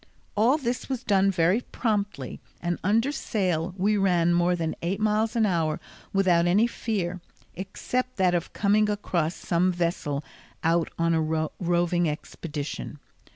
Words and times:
All 0.35 0.57
this 0.57 0.89
was 0.89 1.03
done 1.03 1.29
very 1.29 1.61
promptly, 1.61 2.39
and 2.59 2.79
under 2.83 3.11
sail 3.11 3.75
we 3.77 3.97
ran 3.97 4.33
more 4.33 4.55
than 4.55 4.75
eight 4.81 4.99
miles 4.99 5.35
an 5.35 5.45
hour 5.45 5.79
without 6.11 6.47
any 6.47 6.65
fear, 6.65 7.21
except 7.53 8.17
that 8.17 8.33
of 8.33 8.51
coming 8.51 8.89
across 8.89 9.35
some 9.35 9.71
vessel 9.71 10.23
out 10.63 10.89
on 10.97 11.13
a 11.13 11.21
roving 11.59 12.09
expedition. 12.09 12.97